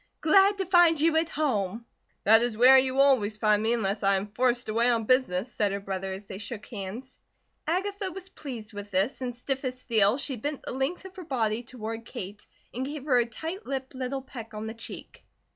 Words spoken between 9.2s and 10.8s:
and stiff as steel, she bent the